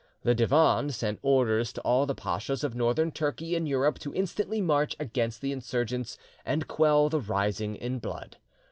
The 0.23 0.33
Divan 0.33 0.89
sent 0.89 1.19
orders 1.21 1.71
to 1.73 1.81
all 1.81 2.07
the 2.07 2.15
pachas 2.15 2.63
of 2.63 2.73
Northern 2.73 3.11
Turkey 3.11 3.55
in 3.55 3.67
Europe 3.67 3.99
to 3.99 4.11
instantly 4.15 4.59
march 4.59 4.95
against 4.99 5.41
the 5.41 5.51
insurgents 5.51 6.17
and 6.43 6.67
quell 6.67 7.07
the 7.09 7.19
rising 7.21 7.75
in 7.75 7.99
blood. 7.99 8.37